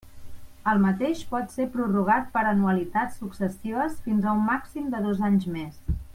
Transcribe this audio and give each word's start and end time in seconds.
El 0.69 0.79
mateix 0.85 1.19
pot 1.33 1.53
ser 1.57 1.67
prorrogat 1.75 2.31
per 2.37 2.43
anualitats 2.53 3.21
successives 3.25 4.01
fins 4.07 4.27
a 4.31 4.35
un 4.39 4.43
màxim 4.49 4.89
de 4.97 5.03
dos 5.09 5.23
anys 5.29 5.47
més. 5.59 5.79